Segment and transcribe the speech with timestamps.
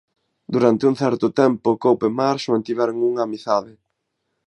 [0.53, 3.73] Durante un certo tempo Cope e Marsh mantiveron unha amizade.